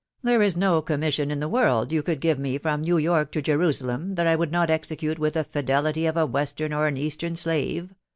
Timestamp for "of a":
6.07-6.25